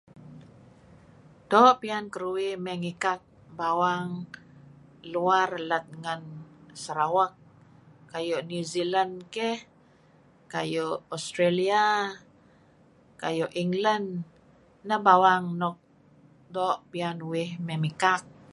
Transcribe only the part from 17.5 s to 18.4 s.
mey mikak.